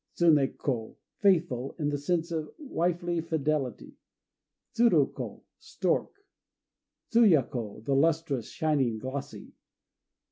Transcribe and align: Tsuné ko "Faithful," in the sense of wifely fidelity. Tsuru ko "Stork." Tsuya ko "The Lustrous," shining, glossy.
Tsuné 0.17 0.57
ko 0.57 0.97
"Faithful," 1.19 1.75
in 1.77 1.89
the 1.89 1.97
sense 1.99 2.31
of 2.31 2.51
wifely 2.57 3.21
fidelity. 3.21 3.99
Tsuru 4.73 5.05
ko 5.13 5.43
"Stork." 5.59 6.25
Tsuya 7.11 7.47
ko 7.47 7.83
"The 7.85 7.93
Lustrous," 7.95 8.49
shining, 8.49 8.97
glossy. 8.97 9.53